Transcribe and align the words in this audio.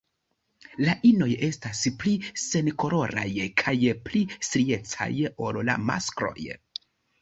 La 0.87 0.95
inoj 1.09 1.27
estas 1.49 1.83
pli 1.99 2.15
senkoloraj 2.45 3.29
kaj 3.65 3.77
pli 4.09 4.27
striecaj 4.51 5.15
ol 5.49 5.65
la 5.73 5.83
maskloj. 5.91 6.41